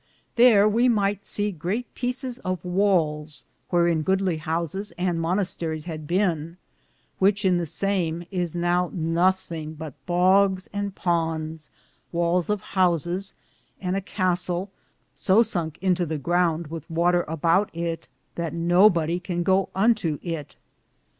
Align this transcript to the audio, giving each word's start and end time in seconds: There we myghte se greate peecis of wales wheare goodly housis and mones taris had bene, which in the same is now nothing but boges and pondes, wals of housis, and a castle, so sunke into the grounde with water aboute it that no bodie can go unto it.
There 0.35 0.67
we 0.67 0.89
myghte 0.89 1.25
se 1.25 1.51
greate 1.53 1.85
peecis 1.93 2.39
of 2.43 2.65
wales 2.65 3.45
wheare 3.71 3.93
goodly 4.03 4.39
housis 4.39 4.91
and 4.97 5.19
mones 5.21 5.55
taris 5.55 5.83
had 5.83 6.07
bene, 6.07 6.57
which 7.19 7.45
in 7.45 7.59
the 7.59 7.67
same 7.67 8.23
is 8.31 8.55
now 8.55 8.89
nothing 8.95 9.75
but 9.75 9.93
boges 10.07 10.67
and 10.73 10.95
pondes, 10.95 11.69
wals 12.11 12.49
of 12.49 12.63
housis, 12.73 13.35
and 13.79 13.95
a 13.95 14.01
castle, 14.01 14.71
so 15.13 15.43
sunke 15.43 15.77
into 15.81 16.07
the 16.07 16.17
grounde 16.17 16.71
with 16.71 16.89
water 16.89 17.21
aboute 17.27 17.69
it 17.71 18.07
that 18.33 18.55
no 18.55 18.89
bodie 18.89 19.19
can 19.19 19.43
go 19.43 19.69
unto 19.75 20.17
it. 20.23 20.55